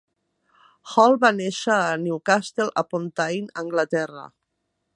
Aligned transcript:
Hall 0.93 1.17
va 1.23 1.29
néixer 1.35 1.75
a 1.75 1.99
Newcastle 2.05 2.67
upon 2.83 3.05
Tyne, 3.21 3.53
Anglaterra. 3.65 4.25